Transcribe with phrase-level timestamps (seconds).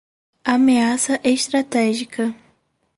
[0.45, 2.33] ameaça estratégica